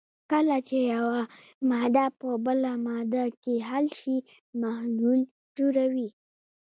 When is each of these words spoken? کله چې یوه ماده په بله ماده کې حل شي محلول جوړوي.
کله 0.31 0.57
چې 0.67 0.77
یوه 0.93 1.21
ماده 1.69 2.05
په 2.19 2.29
بله 2.45 2.71
ماده 2.87 3.25
کې 3.41 3.55
حل 3.69 3.85
شي 3.99 4.17
محلول 4.61 5.19
جوړوي. 5.57 6.09